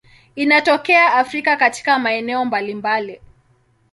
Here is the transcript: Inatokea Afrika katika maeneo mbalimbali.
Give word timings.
Inatokea 0.35 1.13
Afrika 1.13 1.57
katika 1.57 1.99
maeneo 1.99 2.45
mbalimbali. 2.45 3.21